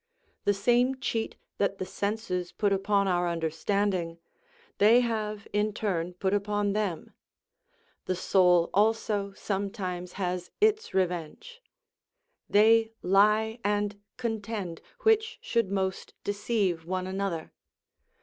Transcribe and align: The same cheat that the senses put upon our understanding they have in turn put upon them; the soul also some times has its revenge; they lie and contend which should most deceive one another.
The 0.45 0.53
same 0.55 0.99
cheat 0.99 1.35
that 1.59 1.77
the 1.77 1.85
senses 1.85 2.51
put 2.51 2.73
upon 2.73 3.07
our 3.07 3.29
understanding 3.29 4.17
they 4.79 5.01
have 5.01 5.47
in 5.53 5.73
turn 5.75 6.15
put 6.15 6.33
upon 6.33 6.73
them; 6.73 7.13
the 8.05 8.15
soul 8.15 8.71
also 8.73 9.31
some 9.33 9.69
times 9.69 10.13
has 10.13 10.49
its 10.59 10.95
revenge; 10.95 11.61
they 12.49 12.91
lie 13.03 13.59
and 13.63 14.01
contend 14.17 14.81
which 15.01 15.37
should 15.39 15.69
most 15.69 16.15
deceive 16.23 16.83
one 16.83 17.05
another. 17.05 17.53